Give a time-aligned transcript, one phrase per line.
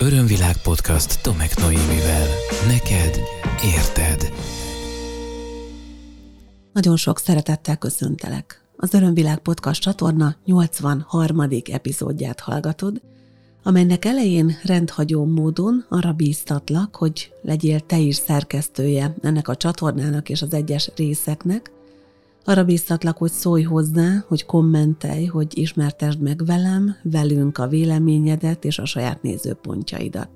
[0.00, 2.26] Örömvilág podcast Tomek Noémivel.
[2.66, 3.20] Neked
[3.64, 4.32] érted.
[6.72, 8.64] Nagyon sok szeretettel köszöntelek.
[8.76, 11.40] Az Örömvilág podcast csatorna 83.
[11.64, 13.00] epizódját hallgatod,
[13.62, 20.42] amelynek elején rendhagyó módon arra bíztatlak, hogy legyél te is szerkesztője ennek a csatornának és
[20.42, 21.70] az egyes részeknek,
[22.48, 28.78] arra bíztatlak, hogy szólj hozzá, hogy kommentelj, hogy ismertesd meg velem, velünk a véleményedet és
[28.78, 30.28] a saját nézőpontjaidat.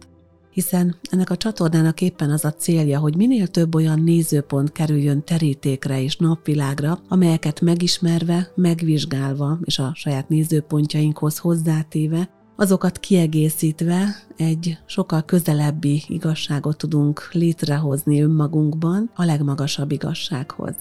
[0.50, 6.02] Hiszen ennek a csatornának éppen az a célja, hogy minél több olyan nézőpont kerüljön terítékre
[6.02, 14.06] és napvilágra, amelyeket megismerve, megvizsgálva és a saját nézőpontjainkhoz hozzátéve, azokat kiegészítve
[14.36, 20.74] egy sokkal közelebbi igazságot tudunk létrehozni önmagunkban a legmagasabb igazsághoz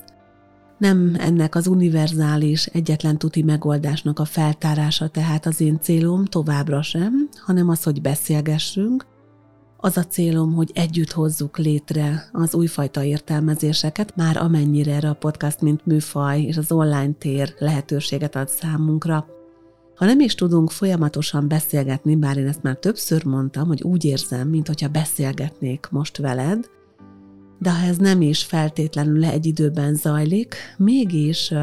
[0.81, 7.30] nem ennek az univerzális, egyetlen tuti megoldásnak a feltárása tehát az én célom továbbra sem,
[7.45, 9.05] hanem az, hogy beszélgessünk.
[9.77, 15.62] Az a célom, hogy együtt hozzuk létre az újfajta értelmezéseket, már amennyire erre a podcast,
[15.62, 19.26] mint műfaj és az online tér lehetőséget ad számunkra.
[19.95, 24.48] Ha nem is tudunk folyamatosan beszélgetni, bár én ezt már többször mondtam, hogy úgy érzem,
[24.48, 26.70] mintha beszélgetnék most veled,
[27.62, 31.54] de ha ez nem is feltétlenül egy időben zajlik, mégis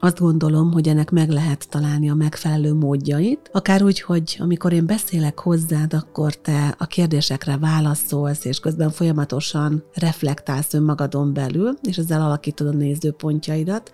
[0.00, 4.86] azt gondolom, hogy ennek meg lehet találni a megfelelő módjait, akár úgy, hogy amikor én
[4.86, 12.22] beszélek hozzád, akkor te a kérdésekre válaszolsz, és közben folyamatosan reflektálsz önmagadon belül, és ezzel
[12.22, 13.92] alakítod a nézőpontjaidat,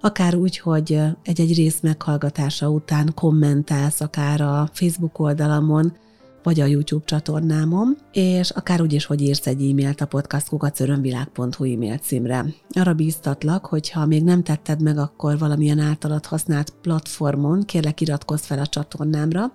[0.00, 5.96] akár úgy, hogy egy-egy rész meghallgatása után kommentálsz, akár a Facebook oldalamon,
[6.46, 11.96] vagy a YouTube csatornámon, és akár úgy is, hogy írsz egy e-mailt a podcastkukacörömvilág.hu e-mail
[11.96, 12.44] címre.
[12.68, 18.44] Arra bíztatlak, hogy ha még nem tetted meg, akkor valamilyen általad használt platformon kérlek iratkozz
[18.44, 19.52] fel a csatornámra,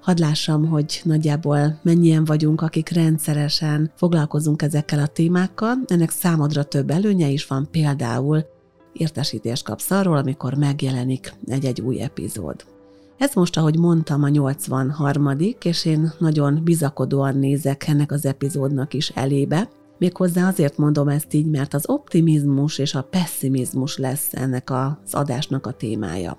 [0.00, 5.74] Hadd lássam, hogy nagyjából mennyien vagyunk, akik rendszeresen foglalkozunk ezekkel a témákkal.
[5.86, 8.44] Ennek számodra több előnye is van, például
[8.92, 12.73] értesítést kapsz arról, amikor megjelenik egy-egy új epizód.
[13.18, 19.08] Ez most, ahogy mondtam, a 83 és én nagyon bizakodóan nézek ennek az epizódnak is
[19.08, 19.68] elébe.
[19.98, 25.66] Méghozzá azért mondom ezt így, mert az optimizmus és a pessimizmus lesz ennek az adásnak
[25.66, 26.36] a témája.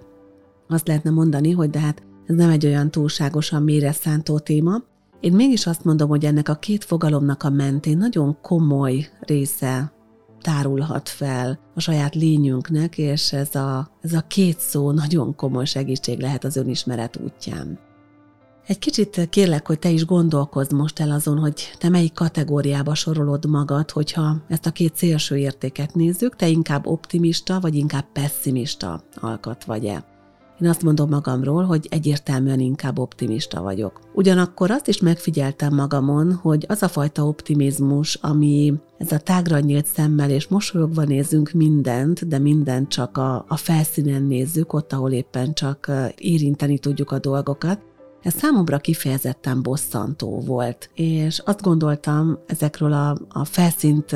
[0.67, 4.83] Azt lehetne mondani, hogy de hát ez nem egy olyan túlságosan mélyre szántó téma,
[5.19, 9.93] én mégis azt mondom, hogy ennek a két fogalomnak a mentén nagyon komoly része
[10.45, 16.19] tárulhat fel a saját lényünknek, és ez a, ez a két szó nagyon komoly segítség
[16.19, 17.79] lehet az önismeret útján.
[18.67, 23.45] Egy kicsit kérlek, hogy te is gondolkozz most el azon, hogy te melyik kategóriába sorolod
[23.45, 29.63] magad, hogyha ezt a két szélső értéket nézzük, te inkább optimista vagy inkább pessimista alkat
[29.63, 30.14] vagy-e.
[30.61, 33.99] Én azt mondom magamról, hogy egyértelműen inkább optimista vagyok.
[34.13, 39.85] Ugyanakkor azt is megfigyeltem magamon, hogy az a fajta optimizmus, ami ez a tágra nyílt
[39.85, 45.53] szemmel és mosolyogva nézünk mindent, de mindent csak a, a felszínen nézzük, ott, ahol éppen
[45.53, 47.79] csak érinteni tudjuk a dolgokat,
[48.21, 54.15] ez számomra kifejezetten bosszantó volt, és azt gondoltam ezekről a, a felszínt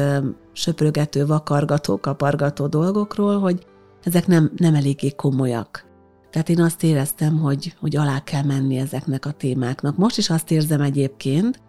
[0.51, 3.65] söprögető, vakargató, kapargató dolgokról, hogy
[4.03, 5.88] ezek nem, nem eléggé komolyak.
[6.31, 9.97] Tehát én azt éreztem, hogy, hogy alá kell menni ezeknek a témáknak.
[9.97, 11.59] Most is azt érzem egyébként,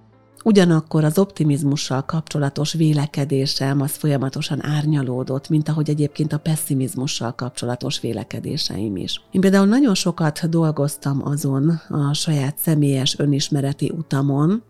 [0.45, 8.97] Ugyanakkor az optimizmussal kapcsolatos vélekedésem az folyamatosan árnyalódott, mint ahogy egyébként a pessimizmussal kapcsolatos vélekedéseim
[8.97, 9.23] is.
[9.31, 14.63] Én például nagyon sokat dolgoztam azon a saját személyes önismereti utamon,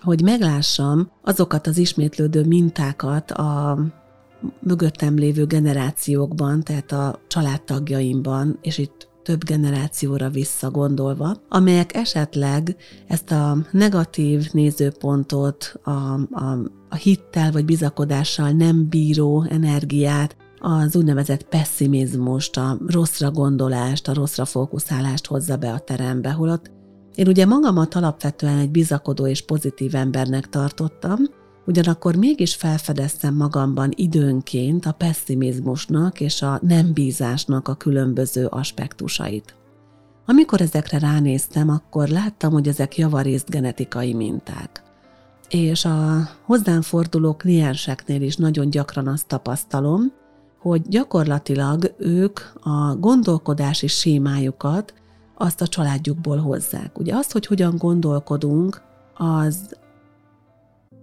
[0.00, 3.78] hogy meglássam azokat az ismétlődő mintákat a
[4.60, 12.76] mögöttem lévő generációkban, tehát a családtagjaimban, és itt több generációra visszagondolva, amelyek esetleg
[13.06, 15.90] ezt a negatív nézőpontot, a,
[16.30, 24.14] a, a hittel vagy bizakodással nem bíró energiát, az úgynevezett pessimizmust, a rosszra gondolást, a
[24.14, 26.70] rosszra fókuszálást hozza be a terembe, holott
[27.14, 31.18] én ugye magamat alapvetően egy bizakodó és pozitív embernek tartottam,
[31.68, 39.54] ugyanakkor mégis felfedeztem magamban időnként a pessimizmusnak és a nem bízásnak a különböző aspektusait.
[40.26, 44.82] Amikor ezekre ránéztem, akkor láttam, hogy ezek javarészt genetikai minták.
[45.48, 50.12] És a hozzám forduló klienseknél is nagyon gyakran azt tapasztalom,
[50.58, 54.94] hogy gyakorlatilag ők a gondolkodási sémájukat
[55.34, 56.98] azt a családjukból hozzák.
[56.98, 58.82] Ugye azt, hogy hogyan gondolkodunk,
[59.14, 59.76] az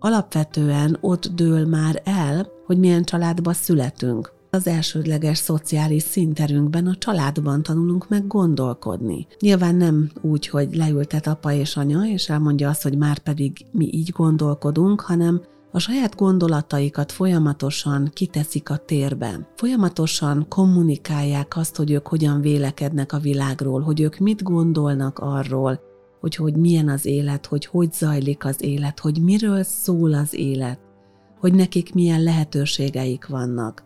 [0.05, 4.33] alapvetően ott dől már el, hogy milyen családba születünk.
[4.49, 9.27] az elsődleges szociális szinterünkben, a családban tanulunk meg gondolkodni.
[9.39, 13.89] Nyilván nem úgy, hogy leültet apa és anya, és elmondja azt, hogy már pedig mi
[13.91, 15.41] így gondolkodunk, hanem
[15.71, 19.49] a saját gondolataikat folyamatosan kiteszik a térbe.
[19.55, 25.79] Folyamatosan kommunikálják azt, hogy ők hogyan vélekednek a világról, hogy ők mit gondolnak arról,
[26.25, 30.79] hogy hogy milyen az élet, hogy hogy zajlik az élet, hogy miről szól az élet,
[31.39, 33.83] hogy nekik milyen lehetőségeik vannak,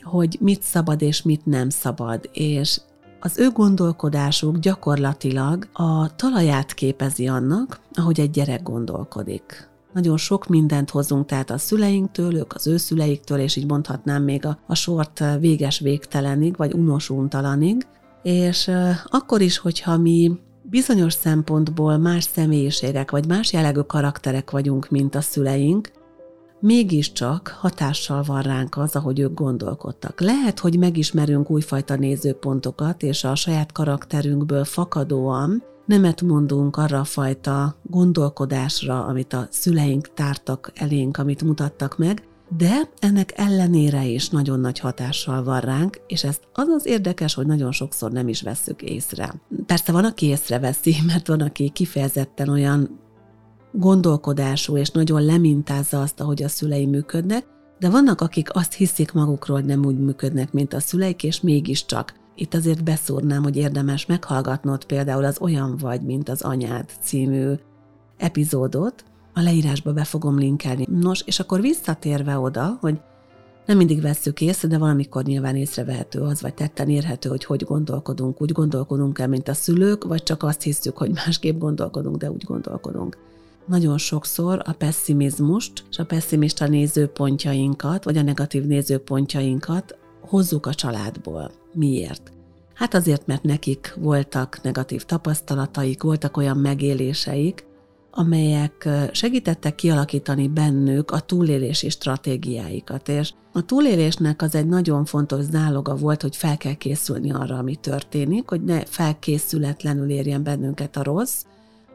[0.00, 2.80] hogy mit szabad és mit nem szabad, és
[3.20, 9.68] az ő gondolkodásuk gyakorlatilag a talaját képezi annak, ahogy egy gyerek gondolkodik.
[9.92, 14.46] Nagyon sok mindent hozunk, tehát a szüleinktől, ők az ő szüleiktől, és így mondhatnám még
[14.46, 17.86] a, a sort véges végtelenig, vagy unos untalanig,
[18.22, 18.70] és
[19.04, 20.38] akkor is, hogyha mi
[20.70, 25.90] bizonyos szempontból más személyiségek, vagy más jellegű karakterek vagyunk, mint a szüleink,
[26.60, 30.20] mégiscsak hatással van ránk az, ahogy ők gondolkodtak.
[30.20, 37.76] Lehet, hogy megismerünk újfajta nézőpontokat, és a saját karakterünkből fakadóan nemet mondunk arra a fajta
[37.82, 42.22] gondolkodásra, amit a szüleink tártak elénk, amit mutattak meg,
[42.56, 47.46] de ennek ellenére is nagyon nagy hatással van ránk, és ezt az az érdekes, hogy
[47.46, 49.34] nagyon sokszor nem is vesszük észre.
[49.66, 53.00] Persze van, aki észreveszi, mert van, aki kifejezetten olyan
[53.72, 57.46] gondolkodású, és nagyon lemintázza azt, ahogy a szülei működnek,
[57.78, 62.14] de vannak, akik azt hiszik magukról, hogy nem úgy működnek, mint a szüleik, és mégiscsak.
[62.34, 67.52] Itt azért beszúrnám, hogy érdemes meghallgatnod például az Olyan vagy, mint az anyád című
[68.16, 69.04] epizódot,
[69.34, 70.86] a leírásba be fogom linkelni.
[71.00, 73.00] Nos, és akkor visszatérve oda, hogy
[73.66, 78.42] nem mindig vesszük észre, de valamikor nyilván észrevehető az, vagy tetten érhető, hogy hogy gondolkodunk.
[78.42, 82.44] Úgy gondolkodunk el, mint a szülők, vagy csak azt hiszük, hogy másképp gondolkodunk, de úgy
[82.44, 83.16] gondolkodunk
[83.70, 91.50] nagyon sokszor a pessimizmust és a pessimista nézőpontjainkat, vagy a negatív nézőpontjainkat hozzuk a családból.
[91.72, 92.32] Miért?
[92.74, 97.64] Hát azért, mert nekik voltak negatív tapasztalataik, voltak olyan megéléseik,
[98.10, 103.08] amelyek segítettek kialakítani bennük a túlélési stratégiáikat.
[103.08, 107.76] És a túlélésnek az egy nagyon fontos záloga volt, hogy fel kell készülni arra, ami
[107.76, 111.44] történik, hogy ne felkészületlenül érjen bennünket a rossz,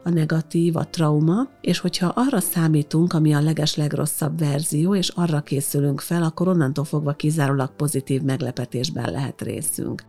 [0.04, 6.00] a negatív, a trauma, és hogyha arra számítunk, ami a leges-legrosszabb verzió, és arra készülünk
[6.00, 10.02] fel, akkor onnantól fogva kizárólag pozitív meglepetésben lehet részünk.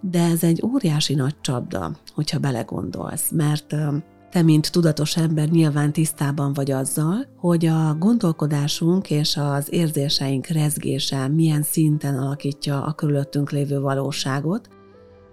[0.00, 3.74] De ez egy óriási nagy csapda, hogyha belegondolsz, mert
[4.32, 11.28] te, mint tudatos ember nyilván tisztában vagy azzal, hogy a gondolkodásunk és az érzéseink rezgése
[11.28, 14.68] milyen szinten alakítja a körülöttünk lévő valóságot,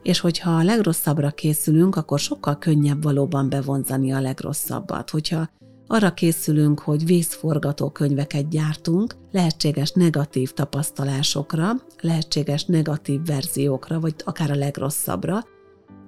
[0.03, 5.09] és hogyha a legrosszabbra készülünk, akkor sokkal könnyebb valóban bevonzani a legrosszabbat.
[5.09, 5.49] Hogyha
[5.87, 11.71] arra készülünk, hogy vészforgatókönyveket gyártunk, lehetséges negatív tapasztalásokra,
[12.01, 15.43] lehetséges negatív verziókra, vagy akár a legrosszabbra,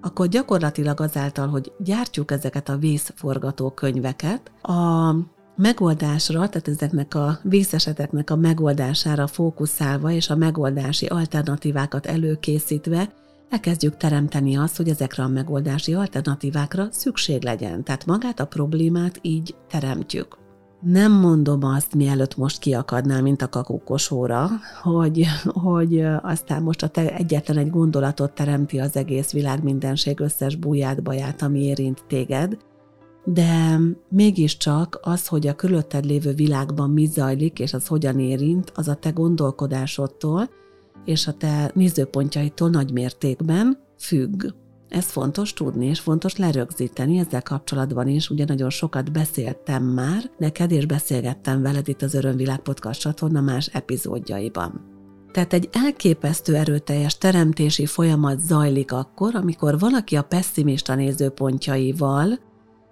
[0.02, 5.16] akkor gyakorlatilag azáltal, hogy gyártjuk ezeket a vészforgatókönyveket, a
[5.56, 13.14] megoldásra, tehát ezeknek a vészeseteknek a megoldására fókuszálva és a megoldási alternatívákat előkészítve
[13.50, 17.84] elkezdjük teremteni azt, hogy ezekre a megoldási alternatívákra szükség legyen.
[17.84, 20.41] Tehát magát a problémát így teremtjük.
[20.82, 24.50] Nem mondom azt, mielőtt most kiakadnál, mint a kakókosóra,
[24.82, 30.56] hogy, hogy aztán most a te egyetlen egy gondolatot teremti az egész világ mindenség összes
[30.56, 32.58] búját, baját, ami érint téged,
[33.26, 33.80] de
[34.10, 38.96] mégiscsak az, hogy a körülötted lévő világban mi zajlik, és az hogyan érint, az a
[38.96, 40.50] te gondolkodásodtól,
[41.06, 44.44] és a te nézőpontjaitól nagy mértékben függ.
[44.92, 48.30] Ez fontos tudni, és fontos lerögzíteni ezzel kapcsolatban is.
[48.30, 53.68] Ugye nagyon sokat beszéltem már neked, és beszélgettem veled itt az Örömvilág Podcast csatorna más
[53.68, 54.82] epizódjaiban.
[55.32, 62.40] Tehát egy elképesztő erőteljes teremtési folyamat zajlik akkor, amikor valaki a pessimista nézőpontjaival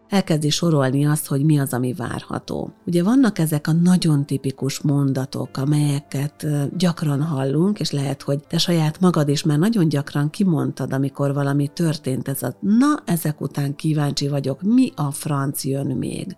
[0.09, 2.73] elkezdi sorolni azt, hogy mi az, ami várható.
[2.85, 6.47] Ugye vannak ezek a nagyon tipikus mondatok, amelyeket
[6.77, 11.67] gyakran hallunk, és lehet, hogy te saját magad is már nagyon gyakran kimondtad, amikor valami
[11.67, 16.35] történt, ez a na, ezek után kíváncsi vagyok, mi a franc jön még?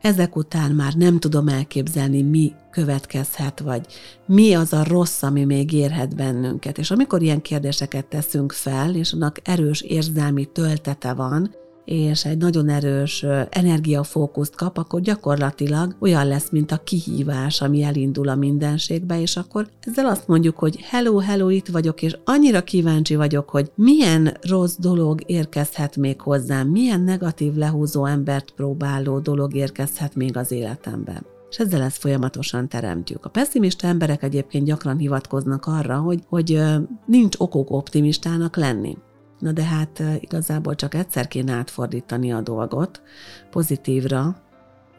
[0.00, 3.86] Ezek után már nem tudom elképzelni, mi következhet, vagy
[4.26, 6.78] mi az a rossz, ami még érhet bennünket.
[6.78, 11.54] És amikor ilyen kérdéseket teszünk fel, és annak erős érzelmi töltete van,
[11.84, 18.28] és egy nagyon erős energiafókuszt kap, akkor gyakorlatilag olyan lesz, mint a kihívás, ami elindul
[18.28, 23.16] a mindenségbe, és akkor ezzel azt mondjuk, hogy hello, hello, itt vagyok, és annyira kíváncsi
[23.16, 30.14] vagyok, hogy milyen rossz dolog érkezhet még hozzám, milyen negatív lehúzó embert próbáló dolog érkezhet
[30.14, 31.22] még az életembe.
[31.50, 33.24] és ezzel ezt folyamatosan teremtjük.
[33.24, 36.62] A pessimista emberek egyébként gyakran hivatkoznak arra, hogy, hogy
[37.06, 38.96] nincs okok optimistának lenni.
[39.42, 43.02] Na de hát igazából csak egyszer kéne átfordítani a dolgot
[43.50, 44.36] pozitívra,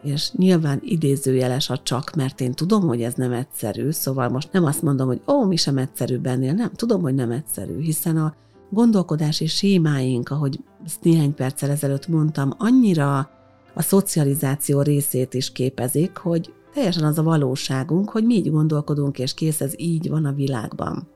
[0.01, 4.65] és nyilván idézőjeles a csak, mert én tudom, hogy ez nem egyszerű, szóval most nem
[4.65, 8.35] azt mondom, hogy ó, mi sem egyszerű bennél, nem, tudom, hogy nem egyszerű, hiszen a
[8.69, 13.29] gondolkodási sémáink, ahogy ezt néhány perccel ezelőtt mondtam, annyira
[13.73, 19.33] a szocializáció részét is képezik, hogy teljesen az a valóságunk, hogy mi így gondolkodunk, és
[19.33, 21.07] kész, ez így van a világban.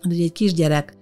[0.00, 1.00] Hogy egy kisgyerek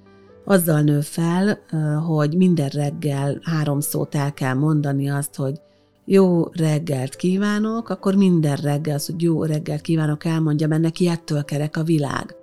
[0.50, 1.58] azzal nő fel,
[2.06, 5.60] hogy minden reggel három szót el kell mondani azt, hogy
[6.04, 11.44] jó reggelt kívánok, akkor minden reggel az, hogy jó reggelt kívánok elmondja, mert neki ettől
[11.44, 12.34] kerek a világ.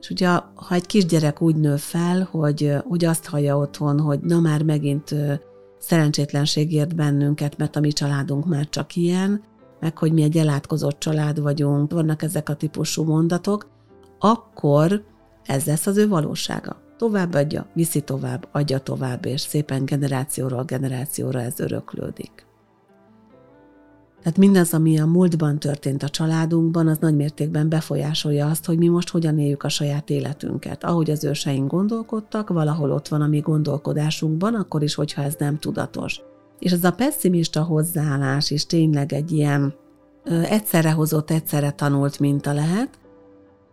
[0.00, 4.40] És ugye, ha egy kisgyerek úgy nő fel, hogy, hogy azt hallja otthon, hogy na
[4.40, 5.14] már megint
[5.78, 9.42] szerencsétlenség bennünket, mert a mi családunk már csak ilyen,
[9.80, 13.68] meg hogy mi egy elátkozott család vagyunk, vannak ezek a típusú mondatok,
[14.18, 15.04] akkor
[15.44, 16.83] ez lesz az ő valósága.
[16.96, 22.46] Továbbadja, viszi tovább, adja tovább, és szépen generációról generációra ez öröklődik.
[24.24, 28.88] Tehát mindaz, ami a múltban történt a családunkban, az nagy mértékben befolyásolja azt, hogy mi
[28.88, 30.84] most hogyan éljük a saját életünket.
[30.84, 35.58] Ahogy az őseink gondolkodtak, valahol ott van a mi gondolkodásunkban, akkor is, hogyha ez nem
[35.58, 36.20] tudatos.
[36.58, 39.74] És ez a pessimista hozzáállás is tényleg egy ilyen
[40.24, 42.98] ö, egyszerre hozott, egyszerre tanult minta lehet,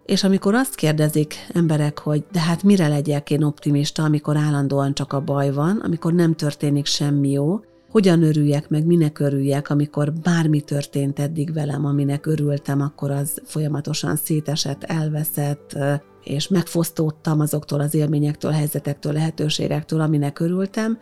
[0.06, 5.14] és amikor azt kérdezik emberek, hogy de hát mire legyek én optimista, amikor állandóan csak
[5.14, 7.60] a baj van, amikor nem történik semmi jó,
[7.92, 14.16] hogyan örüljek meg, minek örüljek, amikor bármi történt eddig velem, aminek örültem, akkor az folyamatosan
[14.16, 15.78] szétesett, elveszett,
[16.24, 21.00] és megfosztódtam azoktól az élményektől, helyzetektől, lehetőségektől, aminek örültem,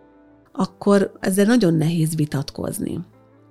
[0.52, 3.00] akkor ezzel nagyon nehéz vitatkozni.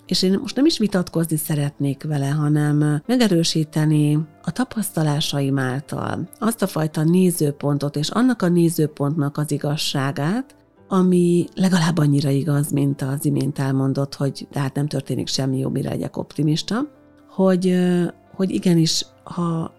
[0.09, 6.67] És én most nem is vitatkozni szeretnék vele, hanem megerősíteni a tapasztalásaim által azt a
[6.67, 10.57] fajta nézőpontot és annak a nézőpontnak az igazságát,
[10.89, 15.89] ami legalább annyira igaz, mint az imént elmondott, hogy tehát nem történik semmi jó, mire
[15.89, 16.81] legyek optimista,
[17.29, 17.79] hogy,
[18.35, 19.73] hogy igenis, ha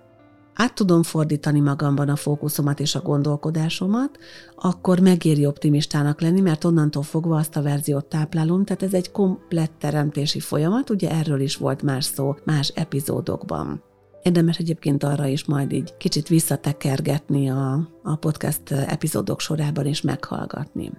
[0.60, 4.18] át tudom fordítani magamban a fókuszomat és a gondolkodásomat,
[4.56, 9.72] akkor megéri optimistának lenni, mert onnantól fogva azt a verziót táplálom, tehát ez egy komplett
[9.80, 13.84] teremtési folyamat, ugye erről is volt más szó más epizódokban.
[14.24, 20.92] Érdemes egyébként arra is majd így kicsit visszatekergetni a, a podcast epizódok sorában és meghallgatni.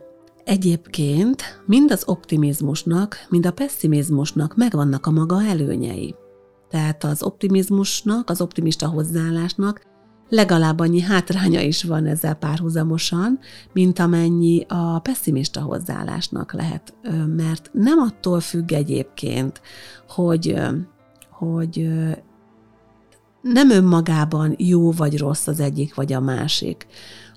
[0.45, 6.15] Egyébként mind az optimizmusnak, mind a pessimizmusnak megvannak a maga előnyei.
[6.71, 9.89] Tehát az optimizmusnak, az optimista hozzáállásnak
[10.31, 13.39] legalább annyi hátránya is van ezzel párhuzamosan,
[13.73, 16.95] mint amennyi a pessimista hozzáállásnak lehet.
[17.37, 19.61] Mert nem attól függ egyébként,
[20.09, 20.55] hogy,
[21.31, 21.89] hogy
[23.43, 26.87] nem önmagában jó vagy rossz az egyik vagy a másik,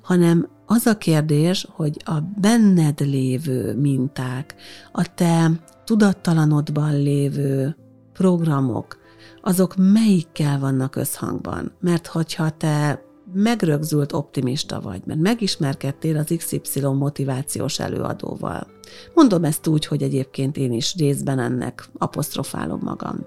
[0.01, 4.55] hanem az a kérdés, hogy a benned lévő minták,
[4.91, 5.51] a te
[5.85, 7.75] tudattalanodban lévő
[8.13, 9.01] programok,
[9.45, 11.71] azok melyikkel vannak összhangban.
[11.79, 18.67] Mert hogyha te megrögzült optimista vagy, mert megismerkedtél az XY motivációs előadóval.
[19.13, 23.25] Mondom ezt úgy, hogy egyébként én is részben ennek apostrofálom magam.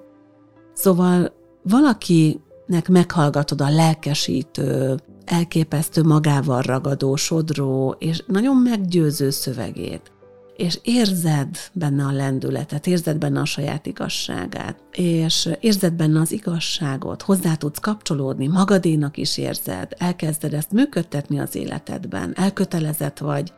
[0.73, 1.33] Szóval
[1.63, 10.13] valaki nek meghallgatod a lelkesítő, elképesztő magával ragadó, sodró és nagyon meggyőző szövegét,
[10.57, 17.23] és érzed benne a lendületet, érzed benne a saját igazságát, és érzed benne az igazságot,
[17.23, 23.53] hozzá tudsz kapcsolódni, magadénak is érzed, elkezded ezt működtetni az életedben, elkötelezett vagy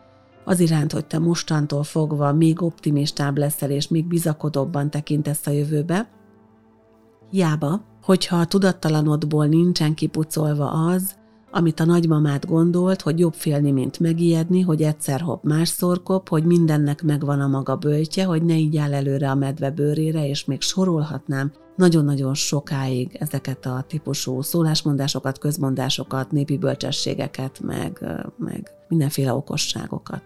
[0.44, 6.08] az iránt, hogy te mostantól fogva még optimistább leszel, és még bizakodóbban tekintesz a jövőbe,
[7.30, 11.14] hiába hogyha a tudattalanodból nincsen kipucolva az,
[11.50, 16.44] amit a nagymamát gondolt, hogy jobb félni, mint megijedni, hogy egyszer hopp másszor kop, hogy
[16.44, 20.60] mindennek megvan a maga böltje, hogy ne így áll előre a medve bőrére, és még
[20.60, 28.04] sorolhatnám nagyon-nagyon sokáig ezeket a típusú szólásmondásokat, közmondásokat, népi bölcsességeket, meg,
[28.38, 30.22] meg mindenféle okosságokat.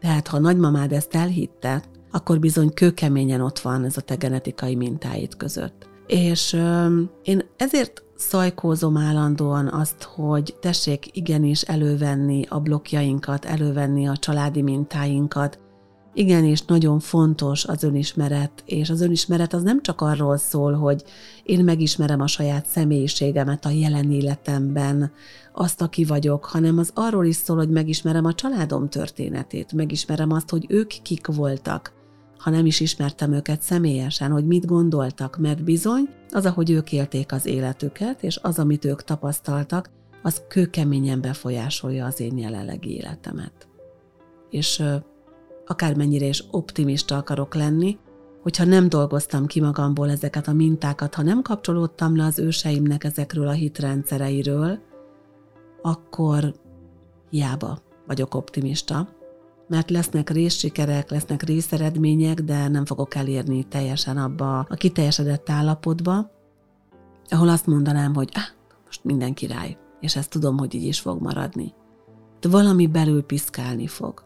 [0.00, 5.36] Tehát, ha nagymamád ezt elhitte, akkor bizony kőkeményen ott van ez a te genetikai mintáid
[5.36, 5.88] között.
[6.06, 14.16] És ö, én ezért szajkózom állandóan azt, hogy tessék igenis elővenni a blokkjainkat, elővenni a
[14.16, 15.58] családi mintáinkat.
[16.16, 21.04] Igenis nagyon fontos az önismeret, és az önismeret az nem csak arról szól, hogy
[21.42, 25.12] én megismerem a saját személyiségemet a jelen életemben,
[25.52, 30.50] azt, aki vagyok, hanem az arról is szól, hogy megismerem a családom történetét, megismerem azt,
[30.50, 32.03] hogy ők kik voltak,
[32.44, 37.32] ha nem is ismertem őket személyesen, hogy mit gondoltak, mert bizony az, ahogy ők élték
[37.32, 39.90] az életüket, és az, amit ők tapasztaltak,
[40.22, 43.68] az kőkeményen befolyásolja az én jelenlegi életemet.
[44.50, 44.82] És
[45.66, 47.98] akármennyire is optimista akarok lenni,
[48.42, 53.48] hogyha nem dolgoztam ki magamból ezeket a mintákat, ha nem kapcsolódtam le az őseimnek ezekről
[53.48, 54.78] a hitrendszereiről,
[55.82, 56.54] akkor
[57.30, 59.08] hiába vagyok optimista,
[59.68, 66.30] mert lesznek részsikerek, lesznek részeredmények, de nem fogok elérni teljesen abba a kiteljesedett állapotba,
[67.28, 68.42] ahol azt mondanám, hogy ah,
[68.84, 71.72] most minden király, és ezt tudom, hogy így is fog maradni.
[72.40, 74.24] De valami belül piszkálni fog.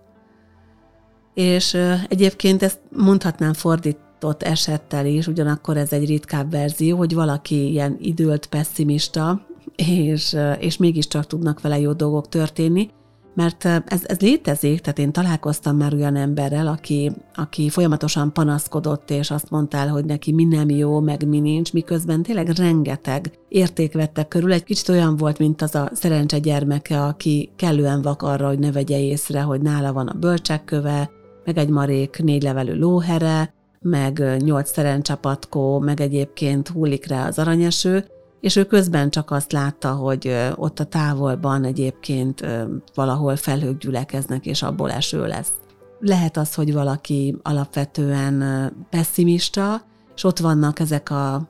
[1.35, 1.75] És
[2.09, 8.47] egyébként ezt mondhatnám fordított esettel is, ugyanakkor ez egy ritkább verzió, hogy valaki ilyen időlt
[8.47, 12.91] pessimista, és, és mégiscsak tudnak vele jó dolgok történni,
[13.39, 19.31] mert ez, ez létezik, tehát én találkoztam már olyan emberrel, aki, aki folyamatosan panaszkodott, és
[19.31, 24.29] azt mondta hogy neki mi nem jó, meg mi nincs, miközben tényleg rengeteg érték vettek
[24.29, 24.53] körül.
[24.53, 28.73] Egy kicsit olyan volt, mint az a szerencse gyermeke, aki kellően vak arra, hogy ne
[28.73, 31.11] vegye észre, hogy nála van a bölcsekköve,
[31.45, 38.05] meg egy marék négy levelű lóhere, meg nyolc szerencsapatkó, meg egyébként hullik rá az aranyeső,
[38.41, 42.47] és ő közben csak azt látta, hogy ott a távolban egyébként
[42.95, 45.53] valahol felhők gyülekeznek, és abból eső lesz.
[46.01, 48.43] Lehet az, hogy valaki alapvetően
[48.91, 49.83] pessimista,
[50.15, 51.49] és ott vannak ezek a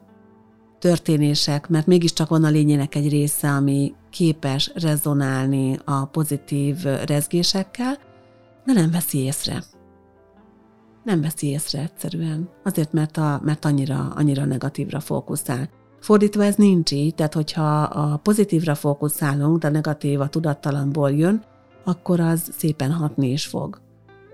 [0.78, 7.99] történések, mert mégiscsak van a lényének egy része, ami képes rezonálni a pozitív rezgésekkel,
[8.64, 9.62] de nem veszi észre.
[11.04, 12.49] Nem veszi észre egyszerűen.
[12.64, 15.68] Azért, mert, a, mert annyira, annyira negatívra fókuszál.
[16.00, 21.43] Fordítva ez nincs így, tehát hogyha a pozitívra fókuszálunk, de a negatív a tudattalamból jön,
[21.85, 23.81] akkor az szépen hatni is fog.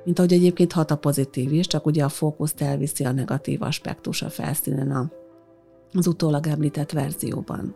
[0.04, 4.22] Mint ahogy egyébként hat a pozitív is, csak ugye a fókuszt elviszi a negatív aspektus
[4.22, 5.10] a felszínen a,
[5.92, 7.74] az utólag említett verzióban.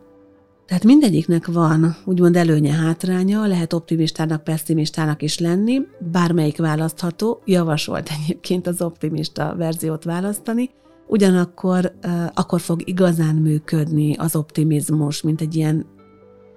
[0.65, 5.81] Tehát mindegyiknek van úgymond előnye, hátránya, lehet optimistának, pessimistának is lenni,
[6.11, 10.69] bármelyik választható, javasolt egyébként az optimista verziót választani,
[11.09, 11.93] ugyanakkor
[12.33, 15.85] akkor fog igazán működni az optimizmus, mint egy ilyen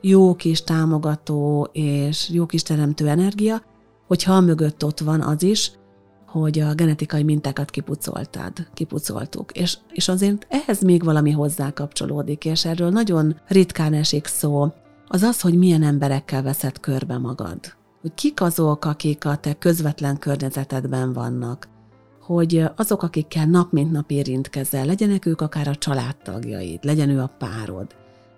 [0.01, 3.63] jó kis támogató és jó kis teremtő energia,
[4.07, 5.73] hogyha mögött ott van az is,
[6.27, 9.53] hogy a genetikai mintákat kipucoltad, kipucoltuk.
[9.53, 14.73] És, és azért ehhez még valami hozzá kapcsolódik, és erről nagyon ritkán esik szó,
[15.07, 17.59] az az, hogy milyen emberekkel veszed körbe magad.
[18.01, 21.69] Hogy kik azok, akik a te közvetlen környezetedben vannak
[22.23, 27.31] hogy azok, akikkel nap mint nap érintkezel, legyenek ők akár a családtagjaid, legyen ő a
[27.39, 27.87] párod,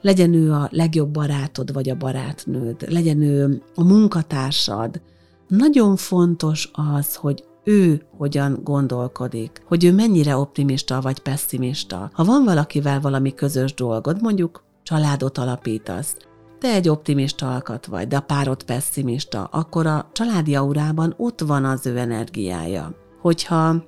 [0.00, 5.00] legyen ő a legjobb barátod vagy a barátnőd, legyen ő a munkatársad.
[5.48, 12.10] Nagyon fontos az, hogy ő hogyan gondolkodik, hogy ő mennyire optimista vagy pessimista.
[12.12, 16.16] Ha van valakivel valami közös dolgod, mondjuk családot alapítasz,
[16.58, 21.64] te egy optimista alkat vagy, de a párod pessimista, akkor a családi aurában ott van
[21.64, 23.84] az ő energiája hogyha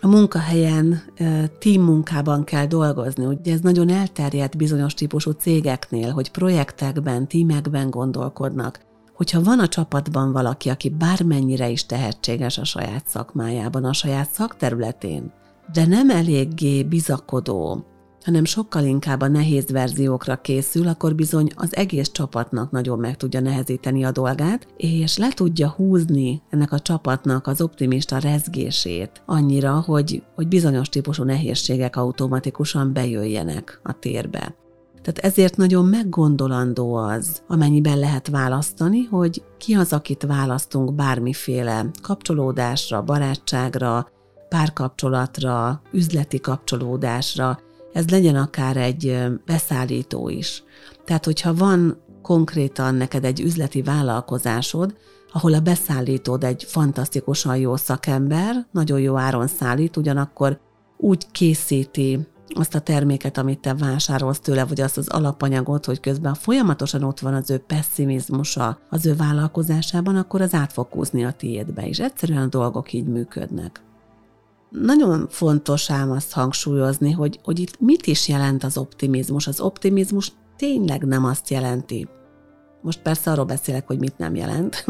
[0.00, 1.02] a munkahelyen
[1.58, 3.24] team munkában kell dolgozni.
[3.24, 8.80] Ugye ez nagyon elterjedt bizonyos típusú cégeknél, hogy projektekben, tímekben gondolkodnak.
[9.14, 15.32] Hogyha van a csapatban valaki, aki bármennyire is tehetséges a saját szakmájában, a saját szakterületén,
[15.72, 17.84] de nem eléggé bizakodó,
[18.24, 23.40] hanem sokkal inkább a nehéz verziókra készül, akkor bizony az egész csapatnak nagyon meg tudja
[23.40, 30.22] nehezíteni a dolgát, és le tudja húzni ennek a csapatnak az optimista rezgését annyira, hogy,
[30.34, 34.54] hogy bizonyos típusú nehézségek automatikusan bejöjjenek a térbe.
[35.02, 43.02] Tehát ezért nagyon meggondolandó az, amennyiben lehet választani, hogy ki az, akit választunk bármiféle kapcsolódásra,
[43.02, 44.08] barátságra,
[44.48, 47.58] párkapcsolatra, üzleti kapcsolódásra,
[47.92, 50.62] ez legyen akár egy beszállító is.
[51.04, 54.94] Tehát, hogyha van konkrétan neked egy üzleti vállalkozásod,
[55.32, 60.60] ahol a beszállítód egy fantasztikusan jó szakember, nagyon jó áron szállít, ugyanakkor
[60.96, 66.34] úgy készíti azt a terméket, amit te vásárolsz tőle, vagy azt az alapanyagot, hogy közben
[66.34, 71.32] folyamatosan ott van az ő pessimizmusa az ő vállalkozásában, akkor az át fog húzni a
[71.32, 71.98] tiédbe is.
[71.98, 73.82] Egyszerűen a dolgok így működnek
[74.72, 79.46] nagyon fontos ám azt hangsúlyozni, hogy, hogy itt mit is jelent az optimizmus.
[79.46, 82.08] Az optimizmus tényleg nem azt jelenti.
[82.82, 84.84] Most persze arról beszélek, hogy mit nem jelent.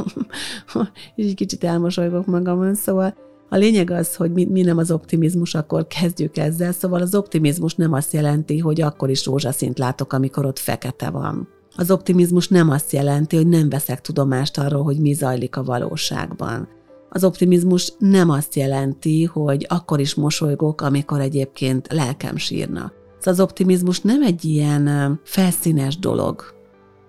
[1.17, 3.15] És egy kicsit elmosolygok magamon, szóval
[3.49, 6.73] a lényeg az, hogy mi, mi nem az optimizmus, akkor kezdjük ezzel.
[6.73, 11.49] Szóval az optimizmus nem azt jelenti, hogy akkor is rózsaszint látok, amikor ott fekete van.
[11.77, 16.69] Az optimizmus nem azt jelenti, hogy nem veszek tudomást arról, hogy mi zajlik a valóságban
[17.15, 22.93] Az optimizmus nem azt jelenti, hogy akkor is mosolygok, amikor egyébként lelkem sírna.
[23.23, 26.43] Az optimizmus nem egy ilyen felszínes dolog,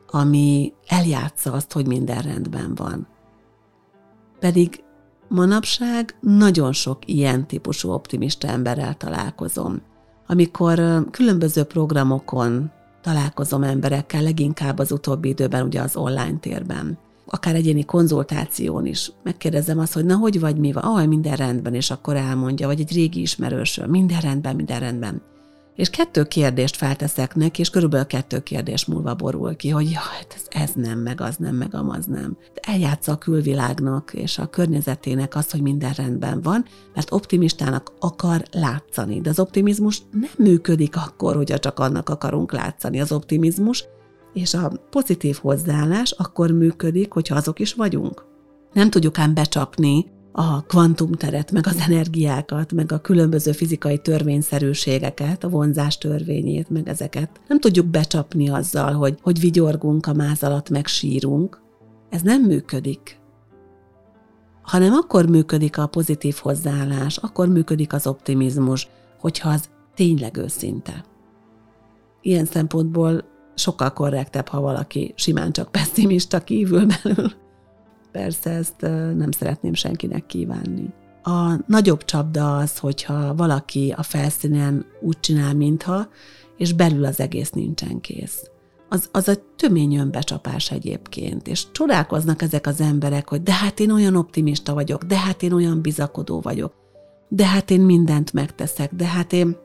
[0.08, 3.08] ami eljátsza azt, hogy minden rendben van.
[4.40, 4.84] Pedig
[5.28, 9.82] manapság nagyon sok ilyen típusú optimista emberrel találkozom.
[10.28, 16.98] Amikor különböző programokon találkozom emberekkel, leginkább az utóbbi időben ugye az online térben,
[17.34, 19.12] akár egyéni konzultáción is.
[19.24, 20.84] Megkérdezem azt, hogy na, hogy vagy, mi van?
[20.84, 25.22] Ah, minden rendben, és akkor elmondja, vagy egy régi ismerősöm, minden rendben, minden rendben.
[25.76, 30.36] És kettő kérdést felteszek neki, és körülbelül kettő kérdés múlva borul ki, hogy ja, hát
[30.36, 32.38] ez, ez nem, meg az nem, meg amaz nem.
[32.54, 38.44] De eljátsza a külvilágnak és a környezetének azt, hogy minden rendben van, mert optimistának akar
[38.52, 39.22] látszani.
[39.22, 43.00] De az optimizmus nem működik akkor, hogyha csak annak akarunk látszani.
[43.00, 43.86] Az optimizmus
[44.34, 48.26] és a pozitív hozzáállás akkor működik, hogyha azok is vagyunk.
[48.74, 55.50] Nem tudjuk ám becsapni a kvantumteret, meg az energiákat, meg a különböző fizikai törvényszerűségeket, a
[55.50, 57.42] vonzás törvényét, meg ezeket.
[57.48, 61.62] Nem tudjuk becsapni azzal, hogy, hogy vigyorgunk a máz alatt, meg sírunk.
[62.10, 63.22] Ez nem működik.
[64.62, 68.88] Hanem akkor működik a pozitív hozzáállás, akkor működik az optimizmus,
[69.20, 71.06] hogyha az tényleg őszinte.
[72.22, 77.32] Ilyen szempontból sokkal korrektebb, ha valaki simán csak pessimista kívül belül.
[78.12, 78.82] Persze ezt
[79.16, 80.94] nem szeretném senkinek kívánni.
[81.24, 86.08] A nagyobb csapda az, hogyha valaki a felszínen úgy csinál, mintha,
[86.58, 88.50] és belül az egész nincsen kész.
[88.90, 93.92] Az, az a tömény önbecsapás egyébként, és csodálkoznak ezek az emberek, hogy de hát én
[93.92, 96.74] olyan optimista vagyok, de hát én olyan bizakodó vagyok,
[97.28, 99.58] de hát én mindent megteszek, de hát én,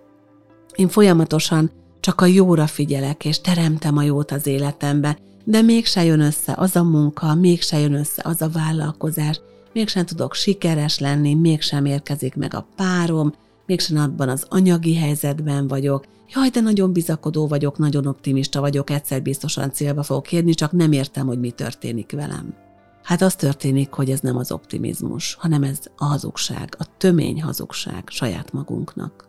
[0.74, 1.70] én folyamatosan
[2.08, 6.76] csak a jóra figyelek, és teremtem a jót az életemben, de mégse jön össze az
[6.76, 9.40] a munka, mégse jön össze az a vállalkozás,
[9.72, 13.32] mégsem tudok sikeres lenni, mégsem érkezik meg a párom,
[13.66, 19.22] mégsem abban az anyagi helyzetben vagyok, jaj, de nagyon bizakodó vagyok, nagyon optimista vagyok, egyszer
[19.22, 22.54] biztosan célba fogok érni, csak nem értem, hogy mi történik velem.
[23.02, 28.04] Hát az történik, hogy ez nem az optimizmus, hanem ez a hazugság, a tömény hazugság
[28.06, 29.27] saját magunknak.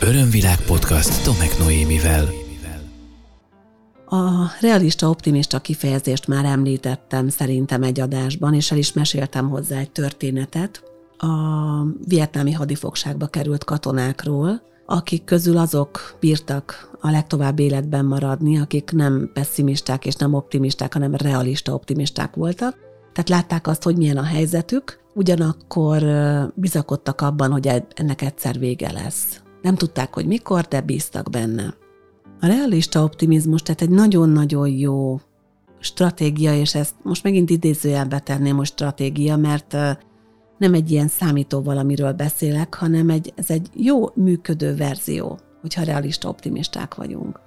[0.00, 2.28] Örömvilág podcast Tomek Noémivel.
[4.06, 9.90] A realista optimista kifejezést már említettem szerintem egy adásban, és el is meséltem hozzá egy
[9.90, 10.82] történetet
[11.18, 11.26] a
[12.08, 20.06] vietnámi hadifogságba került katonákról, akik közül azok bírtak a legtovább életben maradni, akik nem pessimisták
[20.06, 22.76] és nem optimisták, hanem realista optimisták voltak.
[23.12, 26.02] Tehát látták azt, hogy milyen a helyzetük, ugyanakkor
[26.54, 29.42] bizakodtak abban, hogy ennek egyszer vége lesz.
[29.64, 31.74] Nem tudták, hogy mikor, de bíztak benne.
[32.40, 35.20] A realista optimizmus, tehát egy nagyon-nagyon jó
[35.78, 39.72] stratégia, és ezt most megint idézőjelbe tenném, hogy stratégia, mert
[40.58, 46.28] nem egy ilyen számító valamiről beszélek, hanem egy, ez egy jó működő verzió, hogyha realista
[46.28, 47.40] optimisták vagyunk.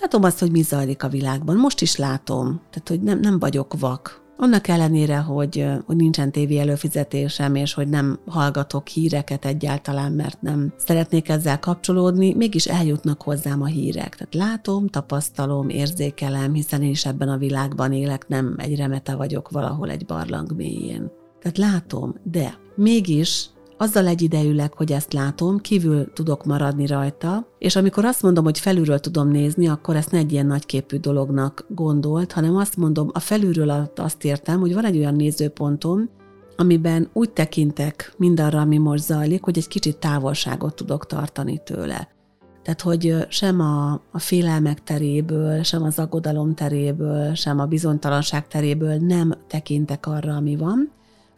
[0.00, 1.56] Látom azt, hogy mi zajlik a világban.
[1.56, 4.21] Most is látom, tehát hogy nem, nem vagyok vak.
[4.42, 10.72] Annak ellenére, hogy, hogy nincsen tévé előfizetésem, és hogy nem hallgatok híreket egyáltalán, mert nem
[10.76, 14.16] szeretnék ezzel kapcsolódni, mégis eljutnak hozzám a hírek.
[14.16, 19.50] Tehát látom, tapasztalom, érzékelem, hiszen én is ebben a világban élek, nem egy remete vagyok
[19.50, 21.10] valahol egy barlang mélyén.
[21.40, 23.46] Tehát látom, de mégis
[23.82, 28.98] azzal egyidejűleg, hogy ezt látom, kívül tudok maradni rajta, és amikor azt mondom, hogy felülről
[28.98, 33.90] tudom nézni, akkor ezt ne egy ilyen nagyképű dolognak gondolt, hanem azt mondom, a felülről
[33.96, 36.08] azt értem, hogy van egy olyan nézőpontom,
[36.56, 42.08] amiben úgy tekintek mindarra, ami most zajlik, hogy egy kicsit távolságot tudok tartani tőle.
[42.62, 48.96] Tehát, hogy sem a, a félelmek teréből, sem az aggodalom teréből, sem a bizonytalanság teréből
[48.96, 50.90] nem tekintek arra, ami van,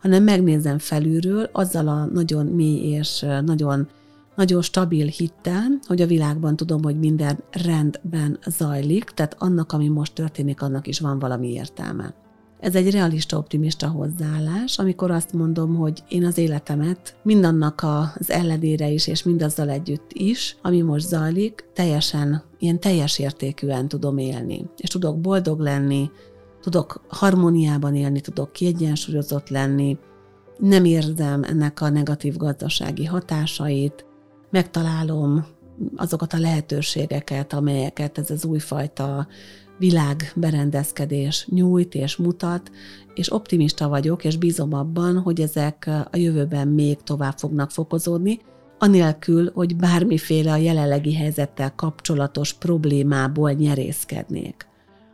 [0.05, 3.89] hanem megnézem felülről azzal a nagyon mély és nagyon,
[4.37, 10.15] nagyon stabil hittel, hogy a világban tudom, hogy minden rendben zajlik, tehát annak, ami most
[10.15, 12.15] történik, annak is van valami értelme.
[12.61, 17.83] Ez egy realista, optimista hozzáállás, amikor azt mondom, hogy én az életemet mindannak
[18.19, 24.19] az ellenére is, és mindazzal együtt is, ami most zajlik, teljesen, ilyen teljes értékűen tudom
[24.19, 24.67] élni.
[24.77, 26.11] És tudok boldog lenni,
[26.65, 29.99] tudok harmóniában élni, tudok kiegyensúlyozott lenni,
[30.59, 34.07] nem érzem ennek a negatív gazdasági hatásait,
[34.51, 35.47] megtalálom
[35.97, 39.27] azokat a lehetőségeket, amelyeket ez az újfajta
[39.79, 42.71] világberendezkedés nyújt és mutat,
[43.15, 48.41] és optimista vagyok, és bízom abban, hogy ezek a jövőben még tovább fognak fokozódni,
[48.79, 54.67] anélkül, hogy bármiféle a jelenlegi helyzettel kapcsolatos problémából nyerészkednék.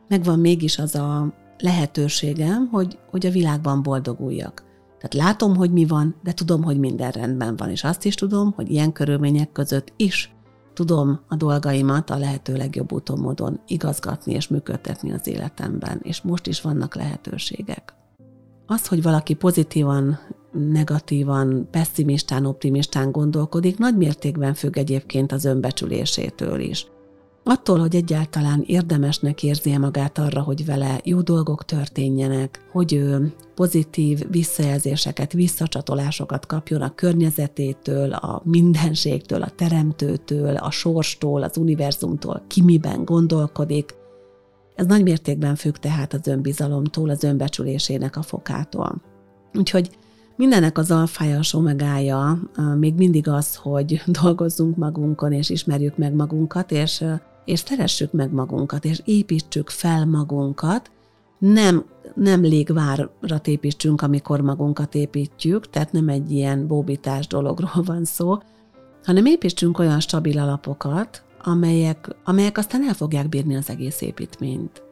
[0.08, 4.64] Megvan mégis az a lehetőségem, hogy, hogy a világban boldoguljak.
[5.00, 8.52] Tehát látom, hogy mi van, de tudom, hogy minden rendben van, és azt is tudom,
[8.52, 10.34] hogy ilyen körülmények között is
[10.74, 16.46] tudom a dolgaimat a lehető legjobb úton módon igazgatni és működtetni az életemben, és most
[16.46, 17.94] is vannak lehetőségek.
[18.66, 20.18] Az, hogy valaki pozitívan,
[20.52, 26.86] negatívan, pessimistán, optimistán gondolkodik, nagy mértékben függ egyébként az önbecsülésétől is.
[27.50, 34.30] Attól, hogy egyáltalán érdemesnek érzi magát arra, hogy vele jó dolgok történjenek, hogy ő pozitív
[34.30, 43.04] visszajelzéseket, visszacsatolásokat kapjon a környezetétől, a mindenségtől, a teremtőtől, a sorstól, az univerzumtól, ki miben
[43.04, 43.94] gondolkodik.
[44.74, 49.02] Ez nagy mértékben függ tehát az önbizalomtól, az önbecsülésének a fokától.
[49.54, 49.90] Úgyhogy
[50.36, 52.38] mindennek az alfája, az omegája
[52.78, 57.04] még mindig az, hogy dolgozzunk magunkon, és ismerjük meg magunkat, és
[57.44, 60.90] és szeressük meg magunkat, és építsük fel magunkat,
[61.38, 68.38] nem, nem légvárat építsünk, amikor magunkat építjük, tehát nem egy ilyen bóbítás dologról van szó,
[69.04, 74.82] hanem építsünk olyan stabil alapokat, amelyek, amelyek aztán el fogják bírni az egész építményt.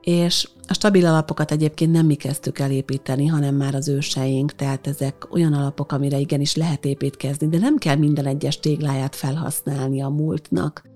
[0.00, 4.86] És a stabil alapokat egyébként nem mi kezdtük el építeni, hanem már az őseink, tehát
[4.86, 10.08] ezek olyan alapok, amire igenis lehet építkezni, de nem kell minden egyes tégláját felhasználni a
[10.08, 10.87] múltnak,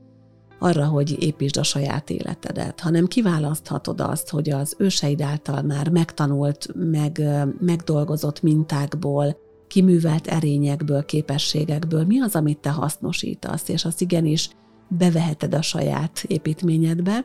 [0.62, 6.68] arra, hogy építsd a saját életedet, hanem kiválaszthatod azt, hogy az őseid által már megtanult,
[6.74, 7.22] meg,
[7.60, 9.36] megdolgozott mintákból,
[9.68, 14.50] kiművelt erényekből, képességekből mi az, amit te hasznosítasz, és azt igenis
[14.88, 17.24] beveheted a saját építményedbe,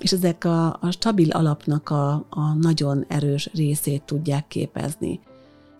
[0.00, 5.20] és ezek a, a stabil alapnak a, a nagyon erős részét tudják képezni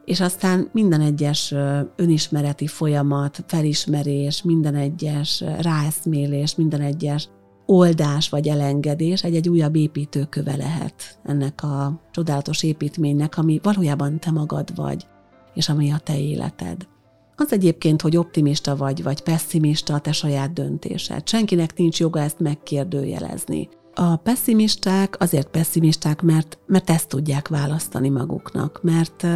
[0.09, 1.55] és aztán minden egyes
[1.97, 7.29] önismereti folyamat, felismerés, minden egyes ráeszmélés, minden egyes
[7.67, 14.75] oldás vagy elengedés egy-egy újabb építőköve lehet ennek a csodálatos építménynek, ami valójában te magad
[14.75, 15.07] vagy,
[15.55, 16.89] és ami a te életed.
[17.37, 21.29] Az egyébként, hogy optimista vagy, vagy pessimista, a te saját döntésed.
[21.29, 23.69] Senkinek nincs joga ezt megkérdőjelezni.
[23.95, 29.27] A pessimisták azért pessimisták, mert, mert ezt tudják választani maguknak, mert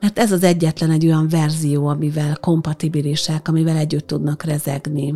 [0.00, 5.14] mert ez az egyetlen egy olyan verzió, amivel kompatibilisek, amivel együtt tudnak rezegni.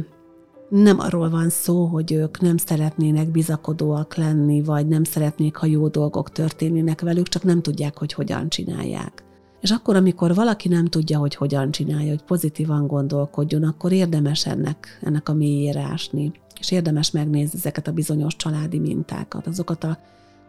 [0.69, 5.89] Nem arról van szó, hogy ők nem szeretnének bizakodóak lenni, vagy nem szeretnék, ha jó
[5.89, 9.25] dolgok történnének velük, csak nem tudják, hogy hogyan csinálják.
[9.61, 14.99] És akkor, amikor valaki nem tudja, hogy hogyan csinálja, hogy pozitívan gondolkodjon, akkor érdemes ennek,
[15.03, 16.33] ennek a mélyére ásni.
[16.61, 19.99] És érdemes megnézni ezeket a bizonyos családi mintákat, azokat a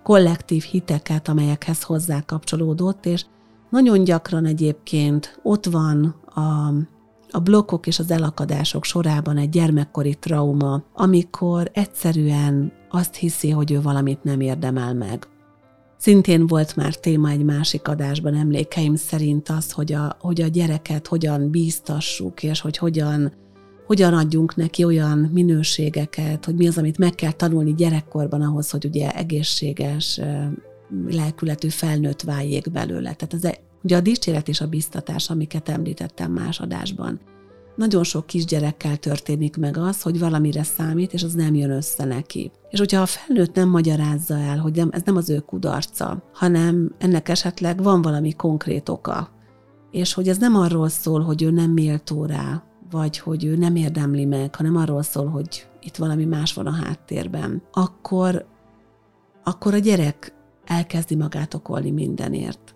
[0.04, 3.26] kollektív hiteket, amelyekhez hozzá kapcsolódott, és
[3.72, 6.74] nagyon gyakran egyébként ott van a,
[7.32, 13.82] a blokkok és az elakadások sorában egy gyermekkori trauma, amikor egyszerűen azt hiszi, hogy ő
[13.82, 15.28] valamit nem érdemel meg.
[15.98, 21.08] Szintén volt már téma egy másik adásban emlékeim szerint az, hogy a, hogy a gyereket
[21.08, 23.34] hogyan bíztassuk, és hogy hogyan,
[23.86, 28.86] hogyan adjunk neki olyan minőségeket, hogy mi az, amit meg kell tanulni gyerekkorban ahhoz, hogy
[28.86, 30.20] ugye egészséges
[31.08, 33.14] lelkületű felnőtt váljék belőle.
[33.14, 33.52] Tehát ez
[33.84, 37.20] ugye a dicséret és a biztatás, amiket említettem más adásban.
[37.76, 42.52] Nagyon sok kisgyerekkel történik meg az, hogy valamire számít, és az nem jön össze neki.
[42.70, 46.96] És hogyha a felnőtt nem magyarázza el, hogy nem, ez nem az ő kudarca, hanem
[46.98, 49.30] ennek esetleg van valami konkrét oka,
[49.92, 53.76] és hogy ez nem arról szól, hogy ő nem méltó rá, vagy hogy ő nem
[53.76, 58.46] érdemli meg, hanem arról szól, hogy itt valami más van a háttérben, akkor,
[59.44, 60.34] akkor a gyerek
[60.72, 62.76] elkezdi magát okolni mindenért.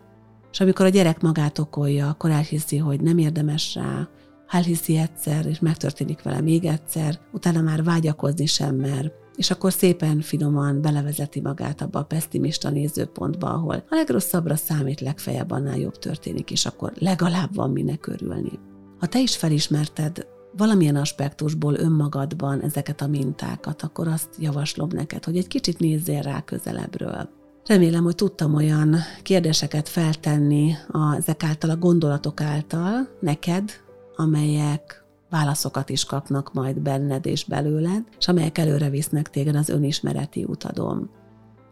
[0.52, 4.10] És amikor a gyerek magát okolja, akkor elhiszi, hogy nem érdemes rá,
[4.48, 10.22] elhiszi egyszer, és megtörténik vele még egyszer, utána már vágyakozni sem mer, és akkor szépen
[10.22, 16.52] finoman belevezeti magát abba a pessimista nézőpontba, ahol a legrosszabbra számít, legfeljebb annál jobb történik,
[16.52, 18.60] és akkor legalább van minek örülni.
[19.00, 20.28] Ha te is felismerted
[20.58, 26.42] valamilyen aspektusból önmagadban ezeket a mintákat, akkor azt javaslom neked, hogy egy kicsit nézzél rá
[26.42, 27.44] közelebbről.
[27.66, 30.74] Remélem, hogy tudtam olyan kérdéseket feltenni
[31.18, 33.72] ezek által, a gondolatok által neked,
[34.16, 40.44] amelyek válaszokat is kapnak majd benned és belőled, és amelyek előre visznek téged az önismereti
[40.44, 41.10] utadon.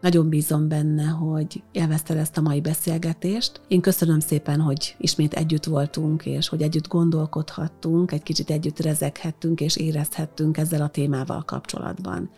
[0.00, 3.60] Nagyon bízom benne, hogy élvezted ezt a mai beszélgetést.
[3.68, 9.60] Én köszönöm szépen, hogy ismét együtt voltunk, és hogy együtt gondolkodhattunk, egy kicsit együtt rezeghettünk
[9.60, 12.30] és érezhettünk ezzel a témával kapcsolatban.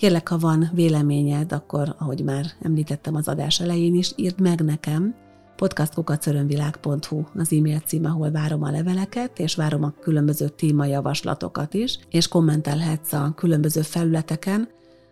[0.00, 5.14] Kérlek, ha van véleményed, akkor, ahogy már említettem az adás elején is, írd meg nekem,
[5.56, 12.28] podcastkukacörönvilág.hu az e-mail cím, ahol várom a leveleket, és várom a különböző témajavaslatokat is, és
[12.28, 14.68] kommentelhetsz a különböző felületeken,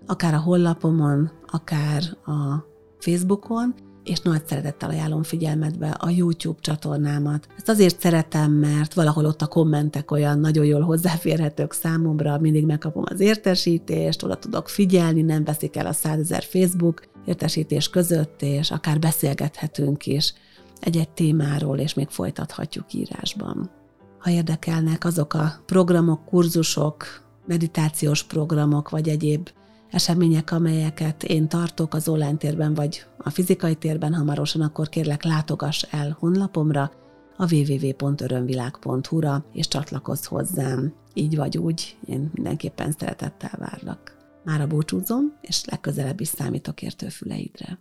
[0.07, 2.65] akár a hollapomon, akár a
[2.99, 3.75] Facebookon,
[4.09, 7.49] és nagy szeretettel ajánlom figyelmetbe a YouTube csatornámat.
[7.57, 13.05] Ezt azért szeretem, mert valahol ott a kommentek olyan nagyon jól hozzáférhetők számomra, mindig megkapom
[13.07, 18.99] az értesítést, oda tudok figyelni, nem veszik el a százezer Facebook értesítés között, és akár
[18.99, 20.35] beszélgethetünk is
[20.81, 23.71] egy-egy témáról, és még folytathatjuk írásban.
[24.19, 27.05] Ha érdekelnek azok a programok, kurzusok,
[27.47, 29.49] meditációs programok, vagy egyéb
[29.91, 35.83] események, amelyeket én tartok az online térben vagy a fizikai térben hamarosan, akkor kérlek látogass
[35.91, 36.91] el honlapomra,
[37.37, 40.95] a www.örömvilág.hu-ra, és csatlakozz hozzám.
[41.15, 44.17] Így vagy úgy, én mindenképpen szeretettel várlak.
[44.45, 47.79] Mára búcsúzom, és legközelebb is számítok értőfüleidre.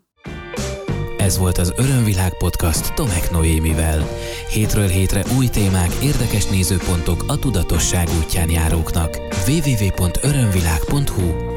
[1.18, 4.04] Ez volt az Örömvilág podcast Tomek Noémivel.
[4.50, 9.18] Hétről hétre új témák, érdekes nézőpontok a tudatosság útján járóknak.
[9.48, 11.57] www.örömvilág.hu